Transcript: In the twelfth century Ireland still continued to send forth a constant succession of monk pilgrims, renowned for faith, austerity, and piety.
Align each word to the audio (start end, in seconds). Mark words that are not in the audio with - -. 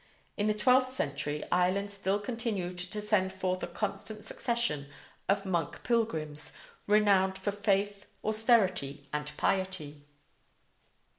In 0.35 0.47
the 0.47 0.55
twelfth 0.55 0.95
century 0.95 1.43
Ireland 1.51 1.91
still 1.91 2.17
continued 2.17 2.79
to 2.79 2.99
send 2.99 3.31
forth 3.31 3.61
a 3.61 3.67
constant 3.67 4.23
succession 4.23 4.87
of 5.29 5.45
monk 5.45 5.83
pilgrims, 5.83 6.53
renowned 6.87 7.37
for 7.37 7.51
faith, 7.51 8.07
austerity, 8.25 9.07
and 9.13 9.31
piety. 9.37 10.07